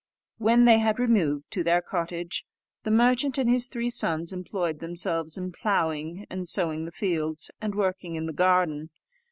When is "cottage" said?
1.79-2.43